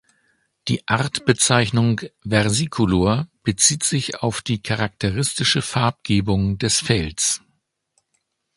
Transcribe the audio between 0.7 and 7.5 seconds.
Artbezeichnung "versicolor" bezieht sich auf die charakteristische Farbgebung des Fells.